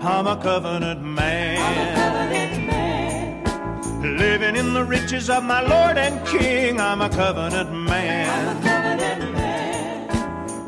[0.00, 1.58] I'm a covenant man.
[1.60, 4.16] I'm a covenant man.
[4.16, 6.80] Living in the riches of my Lord and King.
[6.80, 8.30] I'm a covenant man.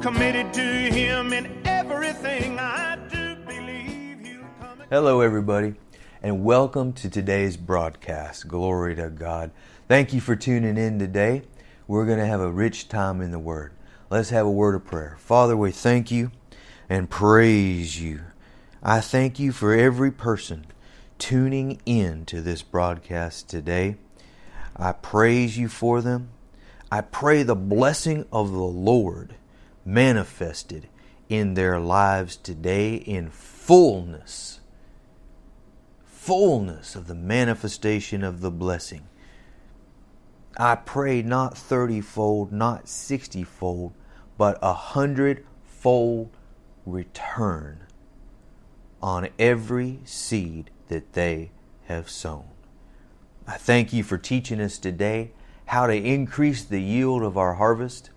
[0.03, 3.37] Committed to Him in everything I do.
[3.46, 4.82] Believe He'll come.
[4.90, 5.75] Hello, everybody,
[6.25, 8.49] and welcome to today's broadcast.
[8.49, 9.53] Glory to God.
[9.87, 11.43] Thank you for tuning in today.
[11.87, 13.75] We're going to have a rich time in the Word.
[14.11, 15.19] Let's have a word of prayer.
[15.21, 16.33] Father, we thank you
[16.89, 18.23] and praise you.
[18.83, 20.65] I thank you for every person
[21.19, 23.97] tuning in to this broadcast today.
[24.75, 26.30] I praise you for them.
[26.91, 29.35] I pray the blessing of the Lord
[29.85, 30.88] manifested
[31.29, 34.61] in their lives today in fullness.
[36.07, 39.07] Fullness of the manifestation of the blessing.
[40.57, 43.93] I pray not 30 fold, not 60 fold,
[44.38, 46.30] but a hundred fold
[46.87, 47.80] return
[49.02, 51.50] on every seed that they
[51.84, 52.45] have sown.
[53.46, 55.32] I thank you for teaching us today
[55.66, 58.10] how to increase the yield of our harvest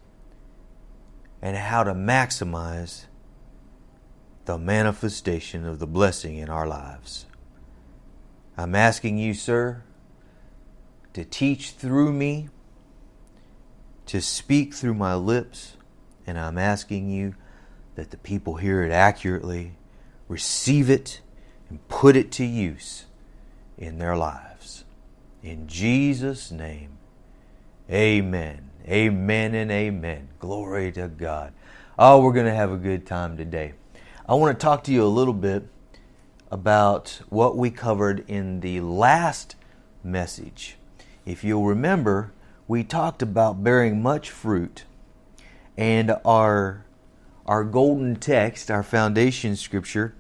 [1.42, 3.06] and how to maximize
[4.46, 7.26] the manifestation of the blessing in our lives.
[8.58, 9.84] I'm asking you, sir,
[11.14, 12.50] to teach through me,
[14.08, 15.78] to speak through my lips
[16.26, 17.36] and I'm asking you
[17.96, 19.74] that the people hear it accurately,
[20.28, 21.22] receive it,
[21.70, 23.06] and put it to use
[23.78, 24.84] in their lives.
[25.42, 26.98] In Jesus' name,
[27.90, 28.70] amen.
[28.88, 30.30] Amen and amen.
[30.40, 31.54] Glory to God.
[31.98, 33.74] Oh, we're going to have a good time today.
[34.28, 35.68] I want to talk to you a little bit
[36.52, 39.56] about what we covered in the last
[40.04, 40.78] message.
[41.26, 42.32] If you'll remember,
[42.68, 44.84] we talked about bearing much fruit
[45.78, 46.83] and our
[47.46, 50.16] our golden text, our foundation scripture,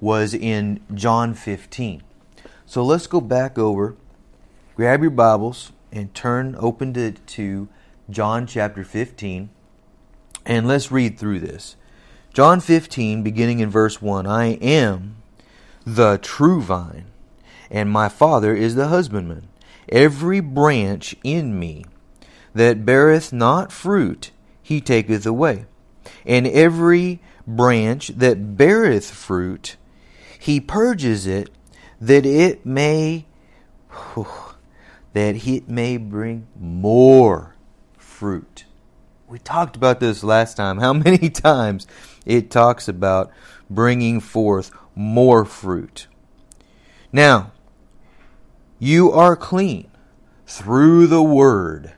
[0.00, 2.02] was in John 15.
[2.66, 3.96] So let's go back over,
[4.74, 7.68] grab your Bibles, and turn open to, to
[8.08, 9.50] John chapter 15,
[10.46, 11.76] and let's read through this.
[12.32, 15.16] John 15, beginning in verse 1 I am
[15.84, 17.06] the true vine,
[17.70, 19.48] and my Father is the husbandman.
[19.88, 21.84] Every branch in me
[22.54, 24.30] that beareth not fruit,
[24.62, 25.66] he taketh away.
[26.24, 29.76] And every branch that beareth fruit,
[30.38, 31.50] he purges it,
[32.00, 33.26] that it may
[35.12, 37.54] that it may bring more
[37.96, 38.64] fruit.
[39.28, 40.78] We talked about this last time.
[40.78, 41.86] How many times
[42.24, 43.30] it talks about
[43.68, 46.06] bringing forth more fruit.
[47.12, 47.52] Now,
[48.78, 49.90] you are clean
[50.46, 51.92] through the word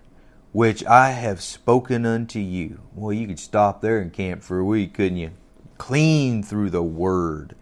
[0.55, 2.79] which I have spoken unto you.
[2.95, 5.33] Well, you could stop there and camp for a week, couldn't you?
[5.79, 7.57] Clean through the word,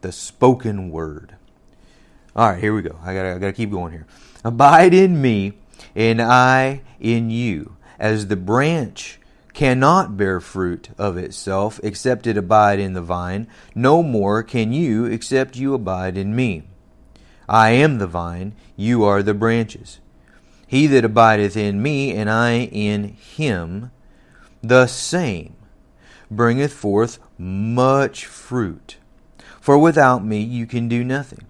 [0.00, 1.36] the spoken word.
[2.34, 2.98] All right, here we go.
[3.00, 4.08] I gotta, I gotta keep going here.
[4.44, 5.52] Abide in me,
[5.94, 9.20] and I in you, as the branch
[9.54, 13.46] cannot bear fruit of itself except it abide in the vine.
[13.72, 16.64] No more can you except you abide in me.
[17.48, 20.00] I am the vine, you are the branches.
[20.70, 23.90] He that abideth in me, and I in him,
[24.62, 25.56] the same
[26.30, 28.96] bringeth forth much fruit.
[29.60, 31.44] For without me you can do nothing.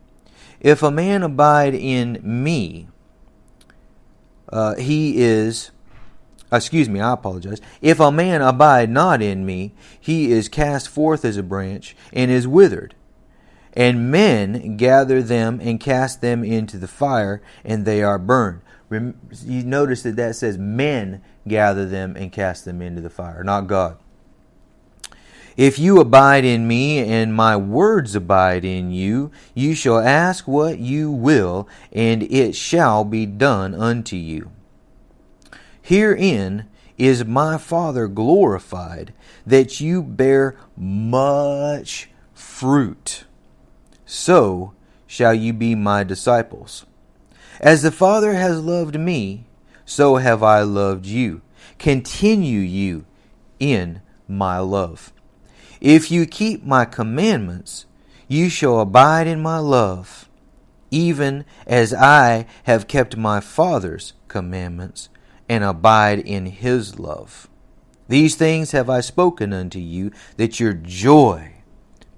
[0.58, 2.88] If a man abide in me,
[4.48, 5.70] uh, he is,
[6.50, 7.60] excuse me, I apologize.
[7.82, 12.30] If a man abide not in me, he is cast forth as a branch and
[12.30, 12.94] is withered.
[13.74, 19.62] And men gather them and cast them into the fire, and they are burned you
[19.62, 23.98] notice that that says men gather them and cast them into the fire, not God.
[25.56, 30.78] If you abide in me and my words abide in you, you shall ask what
[30.78, 34.50] you will, and it shall be done unto you.
[35.82, 39.12] Herein is my Father glorified,
[39.44, 43.24] that you bear much fruit.
[44.06, 44.74] So
[45.06, 46.86] shall you be my disciples.
[47.60, 49.44] As the Father has loved me,
[49.84, 51.42] so have I loved you.
[51.78, 53.04] Continue you
[53.58, 55.12] in my love.
[55.78, 57.84] If you keep my commandments,
[58.28, 60.28] you shall abide in my love,
[60.90, 65.10] even as I have kept my Father's commandments
[65.46, 67.46] and abide in his love.
[68.08, 71.52] These things have I spoken unto you, that your joy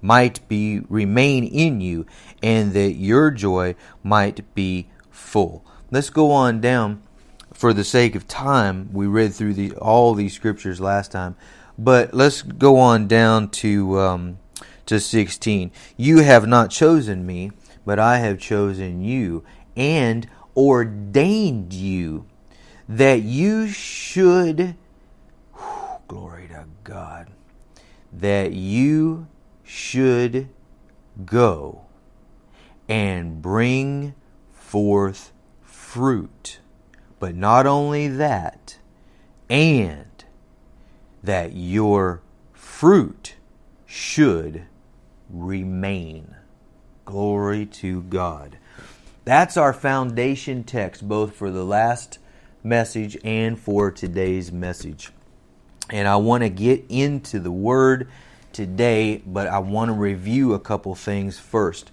[0.01, 2.05] might be remain in you,
[2.41, 4.87] and that your joy might be
[5.33, 5.65] full.
[5.89, 7.01] Let's go on down
[7.51, 8.89] for the sake of time.
[8.93, 11.35] We read through the, all these scriptures last time,
[11.75, 14.37] but let's go on down to um,
[14.85, 15.71] to 16.
[15.97, 17.49] You have not chosen me,
[17.83, 19.43] but I have chosen you
[19.75, 22.27] and ordained you
[22.87, 24.75] that you should,
[25.55, 27.31] whew, glory to God,
[28.11, 29.25] that you
[29.63, 30.49] should
[31.25, 31.85] go
[32.87, 34.13] and bring
[34.73, 35.31] forth
[35.61, 36.57] fruit.
[37.19, 38.79] But not only that,
[39.47, 40.25] and
[41.21, 42.23] that your
[42.53, 43.35] fruit
[43.85, 44.63] should
[45.29, 46.33] remain.
[47.05, 48.57] Glory to God.
[49.25, 52.17] That's our foundation text, both for the last
[52.63, 55.11] message and for today's message.
[55.91, 58.07] And I want to get into the word
[58.51, 61.91] today, but I want to review a couple things first.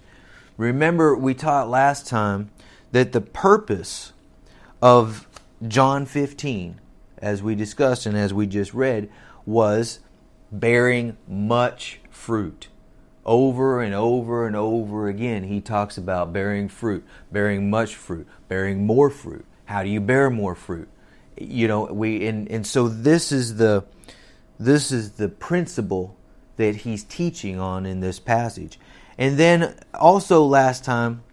[0.57, 2.49] Remember, we taught last time
[2.91, 4.13] that the purpose
[4.81, 5.27] of
[5.67, 6.79] John 15,
[7.19, 9.09] as we discussed and as we just read,
[9.45, 9.99] was
[10.51, 12.67] bearing much fruit.
[13.23, 18.85] Over and over and over again, he talks about bearing fruit, bearing much fruit, bearing
[18.85, 19.45] more fruit.
[19.65, 20.89] How do you bear more fruit?
[21.37, 23.85] You know, we and, and so this is the
[24.59, 26.17] this is the principle
[26.57, 28.79] that he's teaching on in this passage.
[29.17, 31.23] And then also last time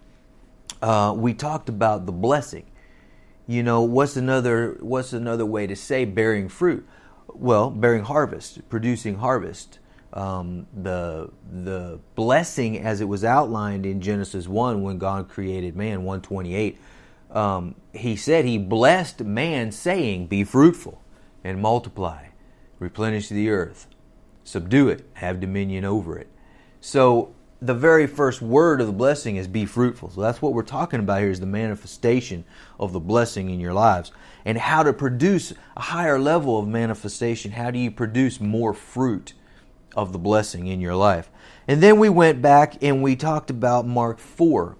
[0.81, 2.65] uh, we talked about the blessing.
[3.47, 6.87] You know, what's another what's another way to say bearing fruit?
[7.27, 9.79] Well, bearing harvest, producing harvest.
[10.13, 16.03] Um, the the blessing as it was outlined in Genesis one when God created man
[16.03, 16.79] one twenty eight.
[17.31, 21.01] Um, he said he blessed man, saying, "Be fruitful
[21.43, 22.27] and multiply,
[22.79, 23.87] replenish the earth,
[24.43, 26.27] subdue it, have dominion over it."
[26.81, 30.09] So the very first word of the blessing is be fruitful.
[30.09, 32.45] So that's what we're talking about here is the manifestation
[32.79, 34.11] of the blessing in your lives
[34.45, 37.51] and how to produce a higher level of manifestation.
[37.51, 39.33] How do you produce more fruit
[39.93, 41.29] of the blessing in your life?
[41.67, 44.77] And then we went back and we talked about Mark 4.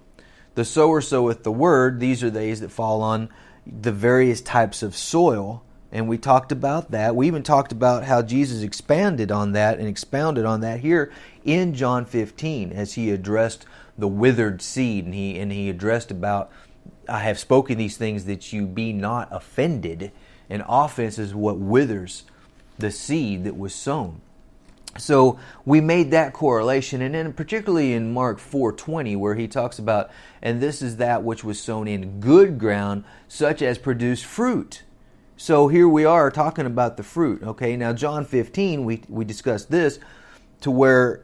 [0.55, 1.99] The sower soweth the word.
[1.99, 3.29] These are these that fall on
[3.65, 5.63] the various types of soil.
[5.91, 7.15] And we talked about that.
[7.15, 11.11] We even talked about how Jesus expanded on that and expounded on that here
[11.43, 13.65] in John 15 as he addressed
[13.97, 16.51] the withered seed and he and he addressed about
[17.09, 20.11] I have spoken these things that you be not offended.
[20.49, 22.23] And offense is what withers
[22.77, 24.21] the seed that was sown.
[24.97, 30.09] So we made that correlation, and then particularly in Mark 4:20, where he talks about,
[30.41, 34.83] and this is that which was sown in good ground, such as produced fruit.
[35.37, 37.43] So here we are talking about the fruit.
[37.43, 39.99] Okay, now John 15, we we discussed this
[40.61, 41.21] to where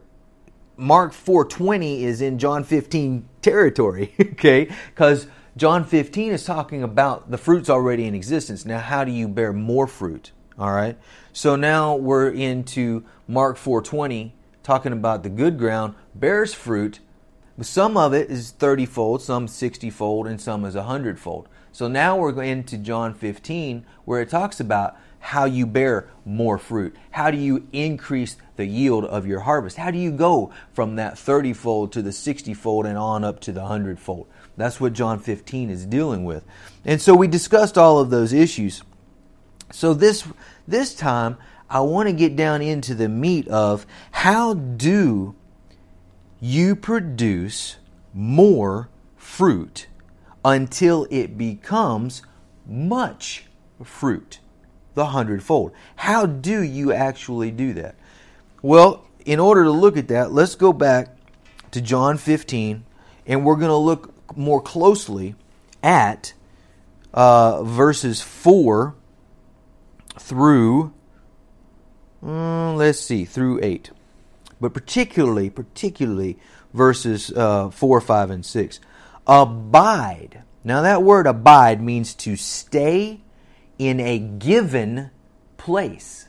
[0.77, 4.69] Mark 4:20 is in John 15 territory, okay?
[4.95, 5.27] Cuz
[5.57, 8.65] John 15 is talking about the fruit's already in existence.
[8.65, 10.31] Now how do you bear more fruit?
[10.59, 10.97] All right?
[11.31, 14.33] So now we're into Mark 4:20
[14.63, 16.99] talking about the good ground bears fruit.
[17.61, 21.47] Some of it is 30 fold, some 60 fold, and some is 100 fold.
[21.71, 26.59] So now we're going into John 15 where it talks about how you bear more
[26.59, 26.95] fruit.
[27.09, 29.75] How do you increase the yield of your harvest?
[29.75, 33.39] How do you go from that 30 fold to the 60 fold and on up
[33.41, 34.27] to the 100 fold?
[34.55, 36.45] That's what John 15 is dealing with.
[36.85, 38.83] And so we discussed all of those issues.
[39.71, 40.27] So this
[40.67, 41.37] this time
[41.71, 45.33] I want to get down into the meat of how do
[46.39, 47.77] you produce
[48.13, 49.87] more fruit
[50.43, 52.21] until it becomes
[52.67, 53.45] much
[53.83, 54.39] fruit
[54.95, 55.71] the hundredfold.
[55.95, 57.95] How do you actually do that?
[58.61, 61.15] Well, in order to look at that, let's go back
[61.71, 62.85] to John 15
[63.27, 65.35] and we're going to look more closely
[65.83, 66.33] at
[67.13, 68.95] uh, verses 4
[70.17, 70.93] through,
[72.23, 73.91] mm, let's see, through 8.
[74.59, 76.37] But particularly, particularly
[76.73, 78.79] verses uh, 4, 5, and 6.
[79.27, 80.43] Abide.
[80.63, 83.21] Now, that word abide means to stay
[83.77, 85.11] in a given
[85.57, 86.27] place.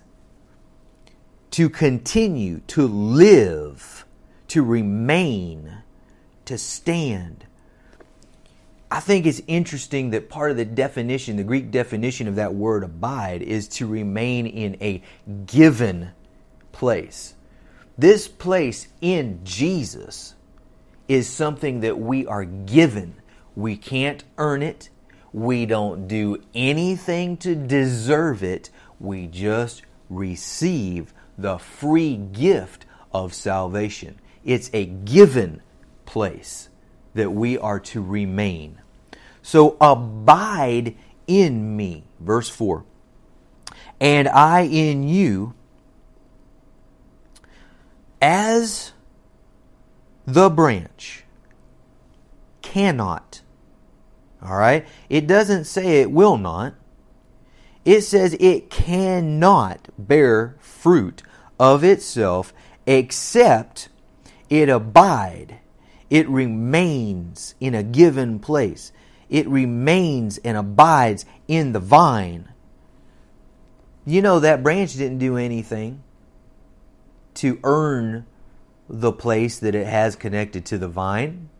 [1.52, 4.04] To continue, to live,
[4.48, 5.78] to remain,
[6.44, 7.46] to stand.
[8.90, 12.84] I think it's interesting that part of the definition, the Greek definition of that word
[12.84, 15.02] abide, is to remain in a
[15.46, 16.10] given
[16.72, 17.34] place.
[17.98, 20.34] This place in Jesus
[21.08, 23.14] is something that we are given.
[23.54, 24.90] We can't earn it.
[25.36, 28.70] We don't do anything to deserve it.
[28.98, 34.18] We just receive the free gift of salvation.
[34.46, 35.60] It's a given
[36.06, 36.70] place
[37.12, 38.80] that we are to remain.
[39.42, 42.04] So abide in me.
[42.18, 42.86] Verse 4.
[44.00, 45.52] And I in you,
[48.22, 48.94] as
[50.24, 51.24] the branch
[52.62, 53.42] cannot.
[54.42, 54.86] All right?
[55.08, 56.74] It doesn't say it will not.
[57.84, 61.22] It says it cannot bear fruit
[61.58, 62.52] of itself
[62.86, 63.88] except
[64.48, 65.60] it abide.
[66.10, 68.92] It remains in a given place.
[69.28, 72.48] It remains and abides in the vine.
[74.04, 76.02] You know, that branch didn't do anything
[77.34, 78.26] to earn
[78.88, 81.50] the place that it has connected to the vine.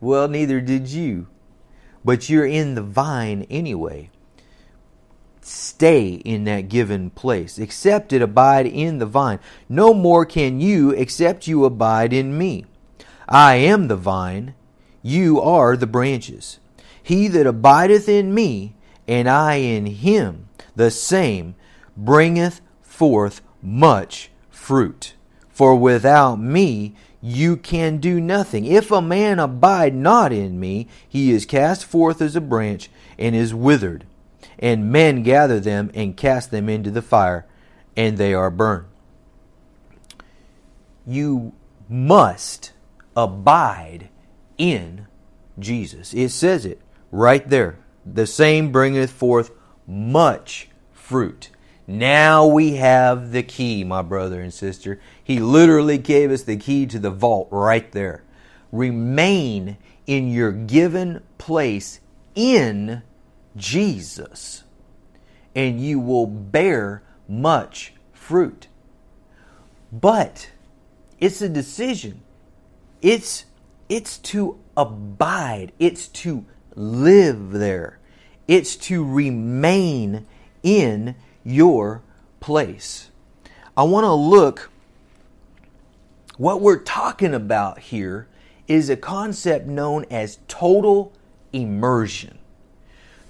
[0.00, 1.28] Well, neither did you.
[2.04, 4.10] But you're in the vine anyway.
[5.42, 7.58] Stay in that given place.
[7.58, 9.38] Except it abide in the vine.
[9.68, 12.66] No more can you except you abide in me.
[13.28, 14.54] I am the vine,
[15.02, 16.58] you are the branches.
[17.02, 18.74] He that abideth in me,
[19.06, 21.54] and I in him, the same
[21.96, 25.14] bringeth forth much fruit.
[25.48, 28.64] For without me you can do nothing.
[28.64, 33.34] If a man abide not in me, he is cast forth as a branch and
[33.34, 34.06] is withered.
[34.58, 37.46] And men gather them and cast them into the fire,
[37.96, 38.86] and they are burned.
[41.06, 41.52] You
[41.88, 42.72] must
[43.16, 44.08] abide
[44.58, 45.06] in
[45.58, 46.14] Jesus.
[46.14, 47.78] It says it right there.
[48.06, 49.50] The same bringeth forth
[49.86, 51.49] much fruit.
[51.90, 55.00] Now we have the key, my brother and sister.
[55.24, 58.22] He literally gave us the key to the vault right there.
[58.70, 61.98] Remain in your given place
[62.36, 63.02] in
[63.56, 64.62] Jesus,
[65.52, 68.68] and you will bear much fruit.
[69.90, 70.48] But
[71.18, 72.22] it's a decision.
[73.02, 73.46] It's
[73.88, 75.72] it's to abide.
[75.80, 76.44] It's to
[76.76, 77.98] live there.
[78.46, 80.28] It's to remain
[80.62, 82.02] in your
[82.40, 83.10] place.
[83.76, 84.70] I want to look,
[86.36, 88.26] what we're talking about here
[88.66, 91.12] is a concept known as total
[91.52, 92.38] immersion.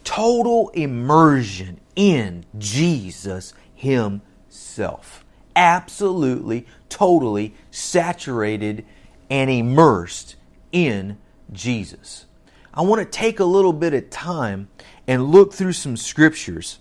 [0.05, 5.25] Total immersion in Jesus Himself.
[5.55, 8.85] Absolutely, totally saturated
[9.29, 10.37] and immersed
[10.73, 11.19] in
[11.53, 12.27] Jesus.
[12.73, 14.69] I want to take a little bit of time
[15.07, 16.79] and look through some scriptures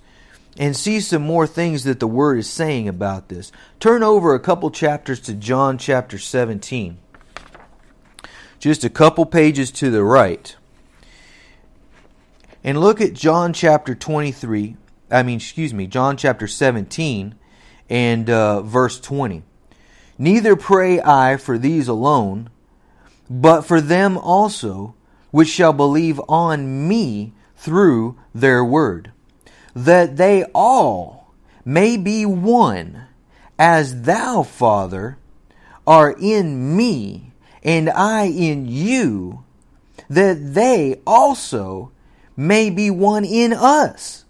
[0.60, 3.50] and see some more things that the Word is saying about this.
[3.80, 6.98] Turn over a couple chapters to John chapter 17.
[8.60, 10.54] Just a couple pages to the right.
[12.62, 14.76] And look at John chapter 23.
[15.10, 17.36] I mean, excuse me, John chapter 17
[17.90, 19.44] and uh, verse 20.
[20.18, 22.50] Neither pray I for these alone,
[23.30, 24.94] but for them also
[25.32, 29.14] which shall believe on me through their word
[29.76, 31.34] that they all
[31.66, 33.06] may be one,
[33.58, 35.18] as thou, Father,
[35.86, 37.32] are in me,
[37.64, 39.44] and I in you,
[40.10, 41.92] that they also
[42.36, 44.26] may be one in us,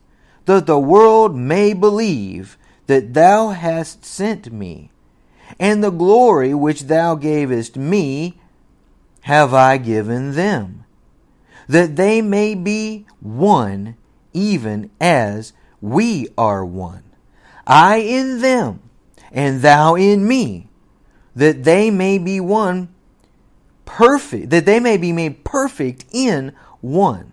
[0.46, 4.89] that the world may believe that thou hast sent me.
[5.60, 8.39] And the glory which thou gavest me
[9.22, 10.86] have I given them,
[11.67, 13.96] that they may be one
[14.33, 17.03] even as we are one.
[17.65, 18.81] I in them,
[19.31, 20.69] and thou in me,
[21.36, 22.89] that they may be one
[23.86, 27.31] perfect, that they may be made perfect in one.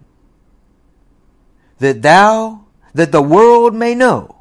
[1.78, 4.36] That thou, that the world may know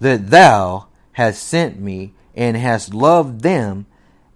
[0.00, 3.86] that thou hast sent me and hast loved them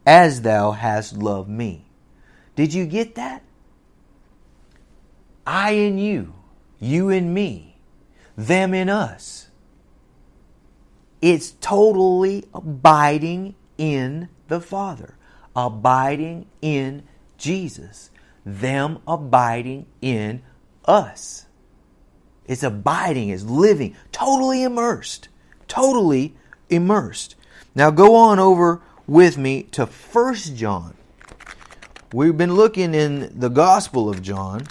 [0.06, 1.84] as thou hast loved me.
[2.56, 3.42] Did you get that?
[5.46, 6.34] I in you
[6.80, 7.76] you and me,
[8.36, 9.48] them in us.
[11.20, 15.16] It's totally abiding in the Father,
[15.54, 17.02] abiding in
[17.36, 18.10] Jesus,
[18.44, 20.42] them abiding in
[20.86, 21.46] us.
[22.46, 25.28] It's abiding, it's living, totally immersed,
[25.68, 26.34] totally
[26.70, 27.36] immersed.
[27.74, 30.96] Now go on over with me to First John.
[32.12, 34.66] We've been looking in the Gospel of John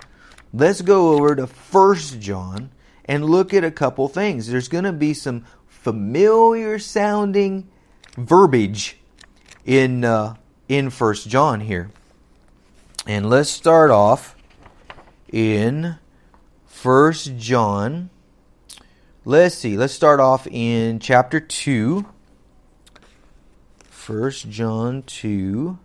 [0.54, 2.72] let's go over to First John
[3.06, 4.48] and look at a couple things.
[4.48, 7.70] There's going to be some familiar sounding
[8.18, 8.98] verbiage
[9.66, 10.36] in uh,
[10.68, 11.90] in First John here,
[13.08, 14.36] and let's start off
[15.32, 15.98] in
[16.66, 18.10] First John.
[19.26, 19.78] Let's see.
[19.78, 22.06] Let's start off in chapter two.
[23.90, 25.78] First John two,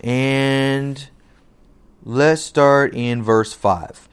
[0.00, 1.08] and
[2.10, 4.08] Let's start in verse 5.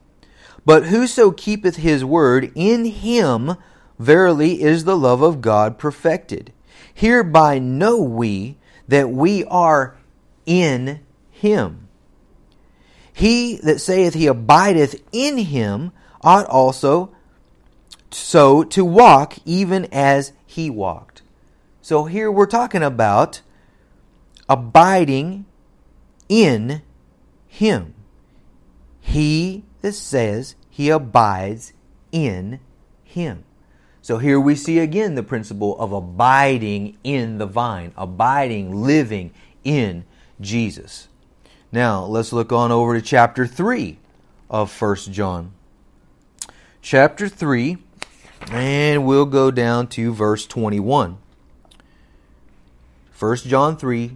[0.66, 3.56] But whoso keepeth his word, in him
[3.98, 6.52] verily is the love of God perfected.
[6.94, 8.58] Hereby know we
[8.90, 9.96] that we are
[10.46, 11.00] in
[11.32, 11.88] him.
[13.14, 17.16] He that saith he abideth in him ought also
[18.12, 21.22] so to walk even as he walked.
[21.82, 23.40] So here we're talking about
[24.50, 25.46] abiding
[26.28, 26.82] in
[27.56, 27.94] him.
[29.00, 31.72] He that says he abides
[32.12, 32.60] in
[33.04, 33.46] him.
[34.02, 39.32] So here we see again the principle of abiding in the vine, abiding, living
[39.64, 40.04] in
[40.42, 41.08] Jesus.
[41.72, 43.98] Now, let's look on over to chapter 3
[44.50, 45.54] of First John.
[46.82, 47.78] Chapter 3,
[48.52, 51.18] and we'll go down to verse 21.
[53.18, 54.12] 1 John 3,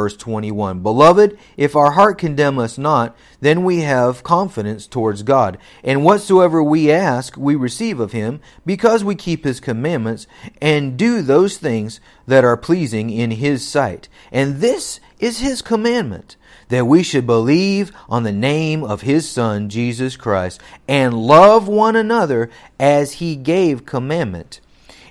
[0.00, 5.58] Verse 21 Beloved, if our heart condemn us not, then we have confidence towards God.
[5.84, 10.26] And whatsoever we ask, we receive of him, because we keep his commandments
[10.58, 14.08] and do those things that are pleasing in his sight.
[14.32, 16.36] And this is his commandment,
[16.68, 21.94] that we should believe on the name of his Son, Jesus Christ, and love one
[21.94, 24.62] another as he gave commandment.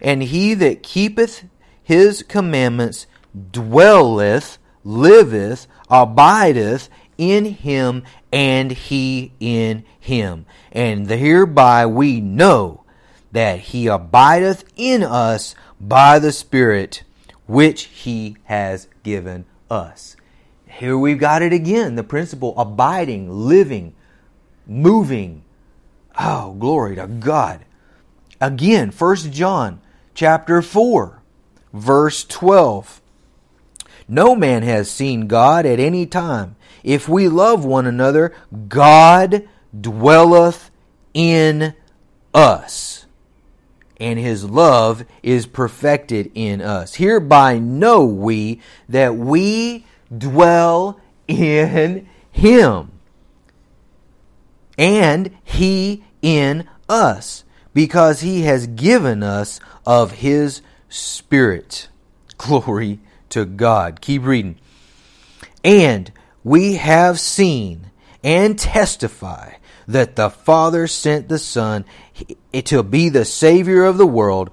[0.01, 1.43] And he that keepeth
[1.83, 3.05] his commandments
[3.51, 10.45] dwelleth liveth, abideth in him, and he in him.
[10.71, 12.83] And hereby we know
[13.31, 17.03] that he abideth in us by the Spirit
[17.45, 20.15] which he has given us.
[20.67, 23.95] Here we've got it again the principle abiding, living,
[24.67, 25.43] moving.
[26.17, 27.65] Oh, glory to God.
[28.39, 29.81] Again, First John
[30.13, 31.21] chapter 4,
[31.73, 33.01] verse 12.
[34.09, 36.55] No man has seen God at any time.
[36.83, 38.33] If we love one another,
[38.67, 39.47] God
[39.79, 40.71] dwelleth
[41.13, 41.75] in
[42.33, 43.05] us,
[43.97, 46.95] and his love is perfected in us.
[46.95, 49.85] Hereby know we that we
[50.15, 52.91] dwell in him,
[54.75, 57.43] and he in us,
[57.75, 61.89] because he has given us of his Spirit.
[62.39, 62.99] Glory
[63.31, 64.01] to God.
[64.01, 64.59] Keep reading.
[65.63, 66.11] And
[66.43, 67.91] we have seen
[68.23, 69.53] and testify
[69.87, 71.85] that the Father sent the Son
[72.53, 74.51] to be the Savior of the world.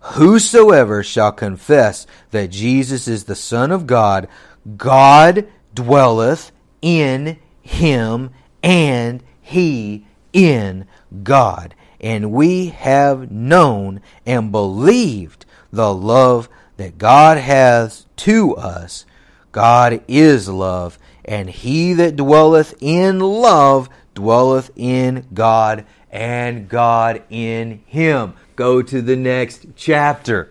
[0.00, 4.28] Whosoever shall confess that Jesus is the Son of God,
[4.76, 8.30] God dwelleth in him,
[8.62, 10.86] and he in
[11.22, 11.74] God.
[12.00, 19.04] And we have known and believed the love that God has to us.
[19.52, 27.82] God is love, and he that dwelleth in love dwelleth in God, and God in
[27.86, 28.34] him.
[28.56, 30.50] Go to the next chapter.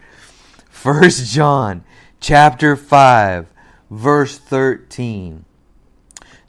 [0.70, 1.84] First John
[2.20, 3.52] chapter 5
[3.90, 5.46] verse 13.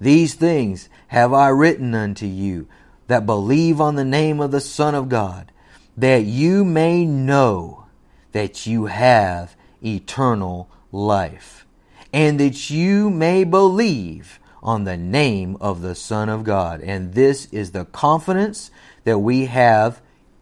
[0.00, 2.68] These things have I written unto you
[3.06, 5.50] that believe on the name of the Son of God,
[5.96, 7.86] that you may know
[8.32, 11.66] that you have eternal life,
[12.12, 16.80] and that you may believe on the name of the Son of God.
[16.80, 18.70] And this is the confidence
[19.04, 20.00] that we have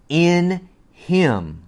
[0.09, 1.63] in Him.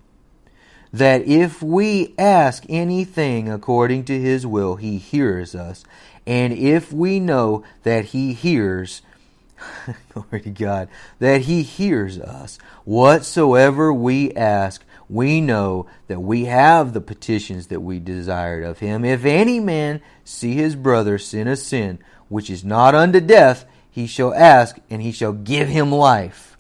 [0.93, 5.85] That if we ask anything according to His will, He hears us.
[6.27, 9.03] And if we know that He hears,
[10.13, 16.93] glory to God, that He hears us, whatsoever we ask, we know that we have
[16.93, 19.05] the petitions that we desired of him.
[19.05, 24.07] If any man see his brother sin a sin which is not unto death, he
[24.07, 26.57] shall ask, and he shall give him life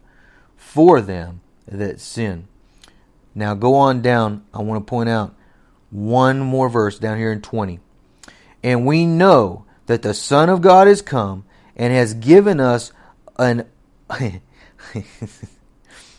[0.57, 2.49] for them that sin.
[3.35, 4.45] Now go on down.
[4.53, 5.35] I want to point out
[5.91, 7.81] one more verse down here in 20.
[8.63, 11.45] And we know that the Son of God is come
[11.77, 12.93] and has given us
[13.39, 13.67] an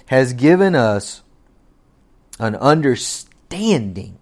[0.05, 1.21] has given us
[2.39, 4.17] an understanding.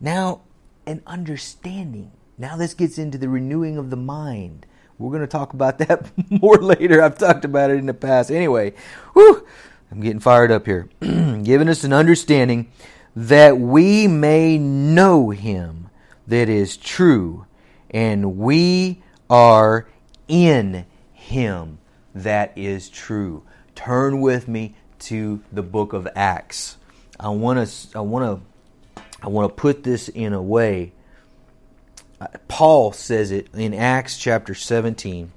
[0.00, 0.42] Now,
[0.86, 2.12] an understanding.
[2.36, 4.66] Now, this gets into the renewing of the mind.
[4.98, 7.02] We're going to talk about that more later.
[7.02, 8.30] I've talked about it in the past.
[8.30, 8.74] Anyway,
[9.14, 9.46] whew,
[9.90, 10.88] I'm getting fired up here.
[11.00, 12.70] Giving us an understanding
[13.16, 15.88] that we may know him
[16.26, 17.46] that is true,
[17.90, 19.88] and we are
[20.28, 21.78] in him
[22.14, 23.42] that is true.
[23.74, 26.76] Turn with me to the book of Acts.
[27.20, 30.92] I want to I want to I want to put this in a way.
[32.20, 35.30] Uh, Paul says it in Acts chapter 17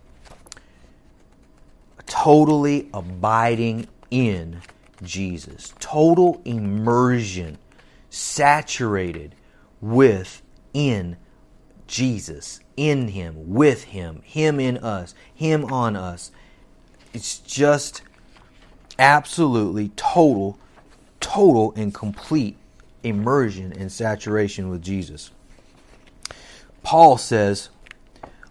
[2.05, 4.61] totally abiding in
[5.01, 5.73] Jesus.
[5.79, 7.57] Total immersion
[8.09, 9.35] saturated
[9.81, 10.41] with
[10.73, 11.17] in
[11.87, 16.31] Jesus, in Him, with Him, Him in us, Him on us.
[17.13, 18.03] It's just
[18.99, 20.59] absolutely total,
[21.23, 22.57] total, and complete
[23.01, 25.31] immersion and saturation with Jesus.
[26.83, 27.69] Paul says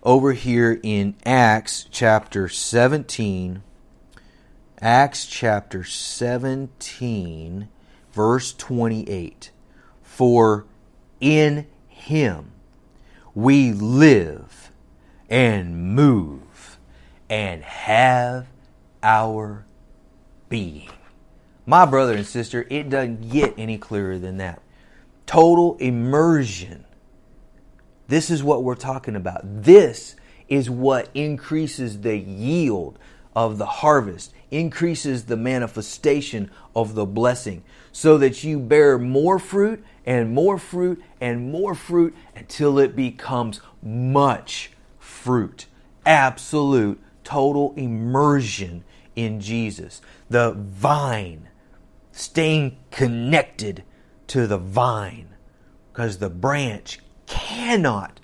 [0.02, 3.62] over here in Acts chapter 17,
[4.80, 7.68] Acts chapter 17,
[8.12, 9.50] verse 28
[10.02, 10.64] For
[11.20, 12.52] in him
[13.34, 14.72] we live
[15.28, 16.78] and move
[17.28, 18.46] and have
[19.02, 19.66] our
[20.48, 20.88] being.
[21.64, 24.60] My brother and sister, it doesn't get any clearer than that.
[25.26, 26.84] Total immersion.
[28.08, 29.40] This is what we're talking about.
[29.44, 30.16] This
[30.48, 32.98] is what increases the yield
[33.34, 39.82] of the harvest, increases the manifestation of the blessing, so that you bear more fruit
[40.04, 45.66] and more fruit and more fruit until it becomes much fruit.
[46.04, 50.02] Absolute, total immersion in Jesus.
[50.28, 51.48] The vine,
[52.22, 53.82] staying connected
[54.28, 55.28] to the vine,
[55.92, 58.20] because the branch cannot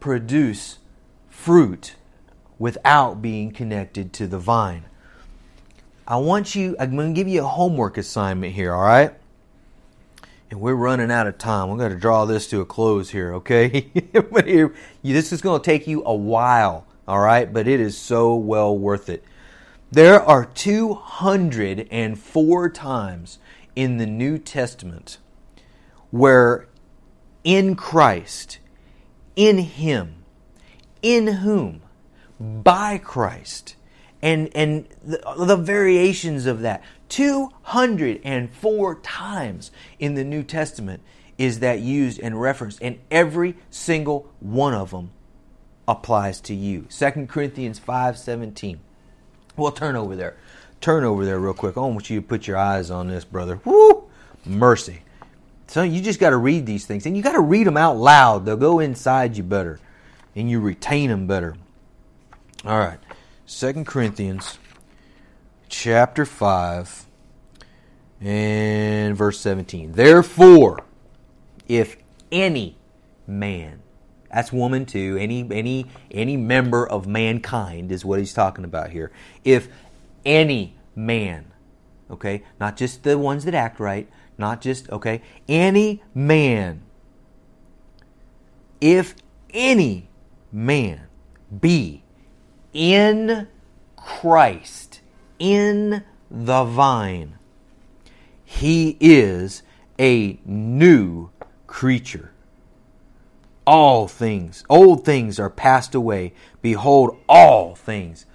[0.00, 0.78] produce
[1.28, 1.94] fruit
[2.58, 4.84] without being connected to the vine.
[6.08, 9.12] I want you, I'm going to give you a homework assignment here, all right?
[10.50, 11.68] And we're running out of time.
[11.68, 13.90] We're going to draw this to a close here, okay?
[15.02, 17.52] this is going to take you a while, all right?
[17.52, 19.24] But it is so well worth it.
[19.90, 23.38] There are 204 times
[23.76, 25.18] in the New Testament
[26.10, 26.66] where
[27.44, 28.58] in Christ,
[29.36, 30.24] in Him,
[31.02, 31.82] in whom,
[32.40, 33.76] by Christ,
[34.20, 36.82] and, and the, the variations of that.
[37.08, 39.70] 204 times
[40.00, 41.00] in the New Testament
[41.38, 45.12] is that used and referenced, and every single one of them
[45.86, 46.86] applies to you.
[46.90, 48.78] 2 Corinthians 5:17.
[49.56, 50.36] Well, turn over there.
[50.80, 51.76] Turn over there real quick.
[51.76, 53.60] I want you to put your eyes on this, brother.
[53.64, 54.04] Woo!
[54.44, 55.02] Mercy.
[55.68, 57.96] So you just got to read these things, and you got to read them out
[57.96, 58.44] loud.
[58.44, 59.80] They'll go inside you better,
[60.36, 61.56] and you retain them better.
[62.64, 62.98] All right,
[63.46, 64.58] Second Corinthians,
[65.68, 67.06] chapter five,
[68.20, 69.92] and verse seventeen.
[69.92, 70.84] Therefore,
[71.66, 71.96] if
[72.30, 72.76] any
[73.26, 73.82] man,
[74.32, 79.10] that's woman too, any any any member of mankind is what he's talking about here.
[79.44, 79.68] If
[80.24, 81.52] any man,
[82.10, 84.08] okay, not just the ones that act right
[84.38, 86.82] not just, okay, any man,
[88.80, 89.14] if
[89.50, 90.08] any
[90.52, 91.06] man
[91.60, 92.02] be
[92.72, 93.48] in
[93.96, 95.00] Christ,
[95.38, 97.38] in the vine,
[98.44, 99.62] he is
[99.98, 101.30] a new
[101.66, 102.32] creature.
[103.66, 106.32] All things, old things are passed away.
[106.62, 108.26] Behold, all things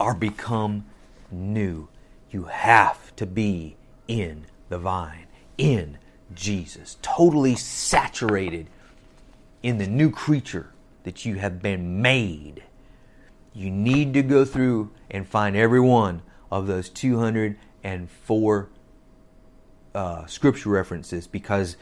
[0.00, 0.86] are become
[1.30, 1.88] new.
[2.30, 3.76] You have to be
[4.08, 5.98] in the vine in
[6.34, 8.68] Jesus, totally saturated
[9.62, 10.70] in the new creature
[11.04, 12.64] that you have been made.
[13.52, 18.68] You need to go through and find every one of those 204
[19.94, 21.76] uh, scripture references because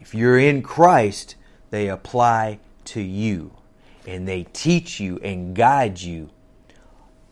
[0.00, 1.36] if you're in Christ,
[1.72, 3.50] they apply to you
[4.06, 6.28] and they teach you and guide you.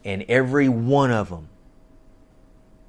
[0.03, 1.51] And every one of them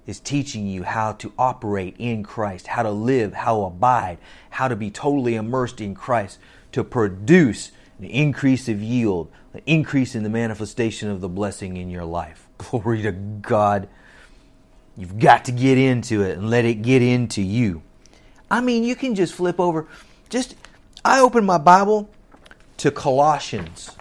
[0.07, 4.17] is teaching you how to operate in Christ, how to live, how to abide,
[4.51, 6.39] how to be totally immersed in Christ
[6.71, 11.89] to produce an increase of yield, an increase in the manifestation of the blessing in
[11.89, 12.47] your life.
[12.59, 13.89] Glory to God.
[14.95, 17.81] You've got to get into it and let it get into you.
[18.49, 19.87] I mean, you can just flip over.
[20.29, 20.55] Just,
[21.03, 22.09] I opened my Bible
[22.77, 23.95] to Colossians,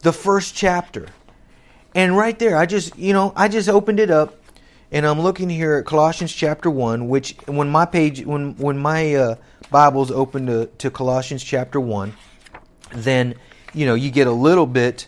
[0.00, 1.08] the first chapter.
[1.94, 4.34] And right there, I just, you know, I just opened it up
[4.90, 9.14] and I'm looking here at Colossians chapter one, which when my page when when my
[9.14, 9.34] uh,
[9.70, 12.14] Bible's open to, to Colossians chapter one,
[12.92, 13.34] then
[13.74, 15.06] you know you get a little bit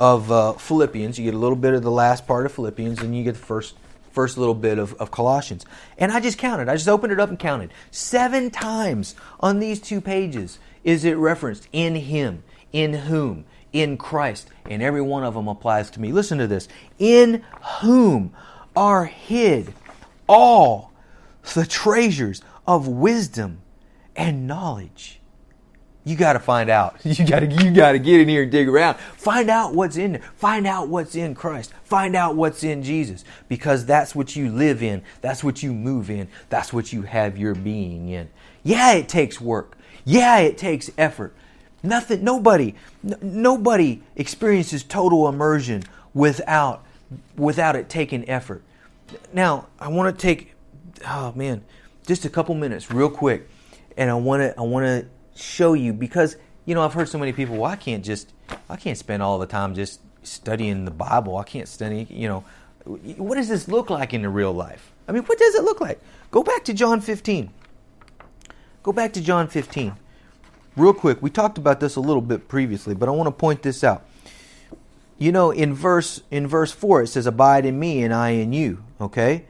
[0.00, 3.16] of uh, Philippians, you get a little bit of the last part of Philippians, and
[3.16, 3.74] you get the first
[4.18, 5.64] first little bit of, of Colossians.
[5.96, 6.68] And I just counted.
[6.68, 11.16] I just opened it up and counted seven times on these two pages is it
[11.16, 16.10] referenced in Him, in whom, in Christ, and every one of them applies to me.
[16.10, 16.66] Listen to this:
[16.98, 17.44] in
[17.80, 18.34] whom
[18.74, 19.72] are hid
[20.28, 20.90] all
[21.54, 23.60] the treasures of wisdom
[24.16, 25.17] and knowledge.
[26.04, 26.96] You got to find out.
[27.04, 28.96] You got to you got to get in here and dig around.
[29.16, 30.22] Find out what's in there.
[30.36, 31.72] Find out what's in Christ.
[31.84, 35.02] Find out what's in Jesus because that's what you live in.
[35.20, 36.28] That's what you move in.
[36.48, 38.28] That's what you have your being in.
[38.62, 39.76] Yeah, it takes work.
[40.04, 41.34] Yeah, it takes effort.
[41.82, 45.84] Nothing, nobody, n- nobody experiences total immersion
[46.14, 46.84] without,
[47.36, 48.62] without it taking effort.
[49.32, 50.54] Now, I want to take,
[51.06, 51.64] oh man,
[52.06, 53.48] just a couple minutes, real quick,
[53.96, 55.06] and I want to, I want to
[55.38, 58.32] show you because you know I've heard so many people, well, I can't just,
[58.68, 61.36] I can't spend all the time just studying the Bible.
[61.36, 62.44] I can't study, you know,
[62.84, 64.92] what does this look like in the real life?
[65.06, 66.00] I mean, what does it look like?
[66.30, 67.50] Go back to John 15.
[68.82, 69.94] Go back to John 15.
[70.76, 73.62] Real quick, we talked about this a little bit previously, but I want to point
[73.62, 74.04] this out.
[75.18, 78.52] You know, in verse in verse 4 it says abide in me and I in
[78.52, 79.46] you, okay?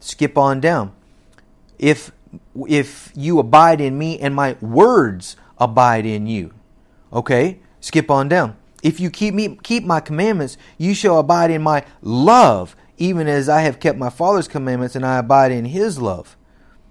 [0.00, 0.92] Skip on down.
[1.78, 2.12] If
[2.68, 6.52] if you abide in me and my words abide in you.
[7.12, 7.60] Okay?
[7.80, 8.56] Skip on down.
[8.82, 13.48] If you keep me keep my commandments, you shall abide in my love, even as
[13.48, 16.36] I have kept my Father's commandments and I abide in his love.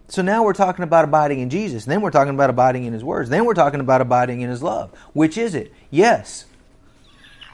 [0.08, 1.86] So now we're talking about abiding in Jesus.
[1.86, 3.30] Then we're talking about abiding in his words.
[3.30, 4.92] Then we're talking about abiding in his love.
[5.14, 5.74] Which is it?
[5.90, 6.46] Yes.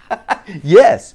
[0.63, 1.13] yes.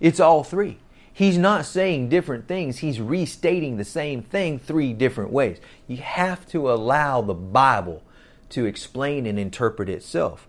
[0.00, 0.78] It's all three.
[1.22, 2.78] He's not saying different things.
[2.78, 5.60] He's restating the same thing three different ways.
[5.86, 8.02] You have to allow the Bible
[8.48, 10.48] to explain and interpret itself.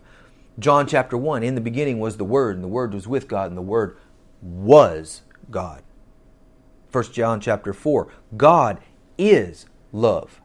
[0.58, 3.50] John chapter 1 In the beginning was the Word, and the Word was with God,
[3.50, 3.98] and the Word
[4.42, 5.84] was God.
[6.92, 8.82] 1 John chapter 4 God
[9.16, 10.42] is love.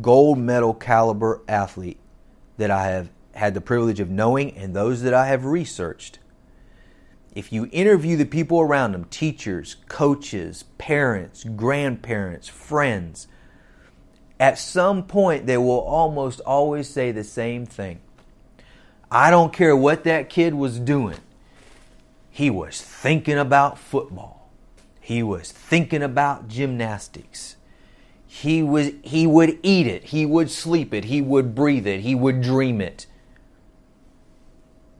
[0.00, 1.98] gold medal caliber athlete
[2.56, 6.18] that I have had the privilege of knowing and those that I have researched,
[7.34, 13.26] if you interview the people around them teachers, coaches, parents, grandparents, friends
[14.40, 18.00] at some point they will almost always say the same thing.
[19.10, 21.18] I don't care what that kid was doing,
[22.30, 24.50] he was thinking about football,
[25.00, 27.56] he was thinking about gymnastics.
[28.26, 32.16] He was he would eat it, he would sleep it, he would breathe it, he
[32.16, 33.06] would dream it.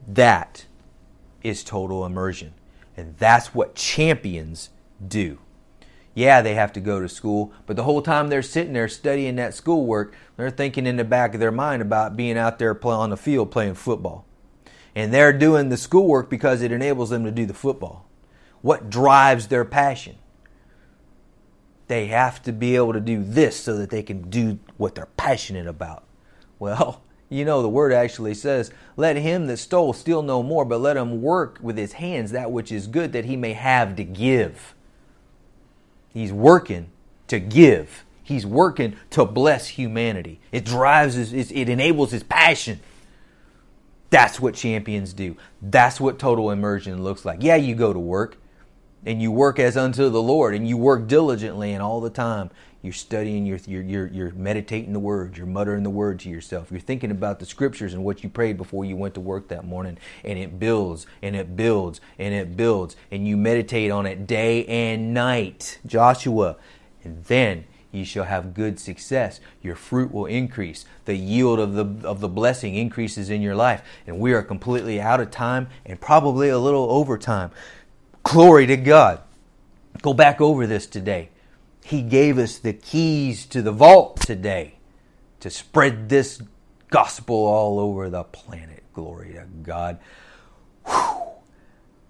[0.07, 0.65] That
[1.43, 2.53] is total immersion.
[2.97, 4.69] And that's what champions
[5.05, 5.39] do.
[6.13, 9.35] Yeah, they have to go to school, but the whole time they're sitting there studying
[9.35, 13.09] that schoolwork, they're thinking in the back of their mind about being out there on
[13.09, 14.25] the field playing football.
[14.95, 18.07] And they're doing the schoolwork because it enables them to do the football.
[18.61, 20.15] What drives their passion?
[21.87, 25.07] they have to be able to do this so that they can do what they're
[25.17, 26.03] passionate about.
[26.57, 30.79] Well, you know, the word actually says, Let him that stole steal no more, but
[30.79, 34.03] let him work with his hands that which is good that he may have to
[34.03, 34.75] give.
[36.13, 36.91] He's working
[37.27, 38.05] to give.
[38.23, 40.39] He's working to bless humanity.
[40.51, 42.79] It drives his, it enables his passion.
[44.09, 45.35] That's what champions do.
[45.61, 47.43] That's what total immersion looks like.
[47.43, 48.37] Yeah, you go to work
[49.05, 52.49] and you work as unto the Lord and you work diligently and all the time
[52.85, 56.79] you're studying, you're, you're, you're, meditating the word, you're muttering the word to yourself, you're
[56.79, 59.97] thinking about the scriptures and what you prayed before you went to work that morning,
[60.23, 64.65] and it builds and it builds and it builds, and you meditate on it day
[64.65, 65.79] and night.
[65.85, 66.55] Joshua,
[67.03, 69.39] and then ye shall have good success.
[69.63, 70.85] Your fruit will increase.
[71.05, 73.81] The yield of the of the blessing increases in your life.
[74.05, 77.51] And we are completely out of time and probably a little over time.
[78.23, 79.21] Glory to God.
[80.01, 81.29] Go back over this today.
[81.85, 84.79] He gave us the keys to the vault today
[85.39, 86.41] to spread this
[86.89, 88.81] gospel all over the planet.
[88.91, 89.99] Glory to God.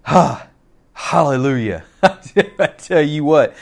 [0.06, 0.48] Ah,
[0.94, 1.84] hallelujah.
[2.02, 3.54] I tell you what,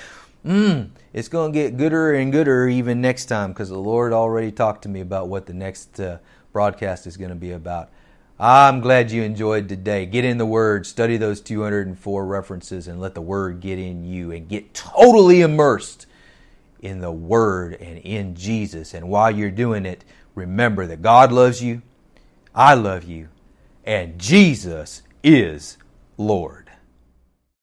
[0.47, 4.53] mm, it's going to get gooder and gooder even next time because the Lord already
[4.53, 6.19] talked to me about what the next uh,
[6.53, 7.91] broadcast is going to be about.
[8.39, 10.07] I'm glad you enjoyed today.
[10.07, 14.33] Get in the Word, study those 204 references, and let the Word get in you
[14.33, 16.07] and get totally immersed
[16.81, 18.93] in the Word and in Jesus.
[18.93, 21.83] And while you're doing it, remember that God loves you,
[22.53, 23.29] I love you,
[23.85, 25.79] and Jesus is
[26.17, 26.64] Lord.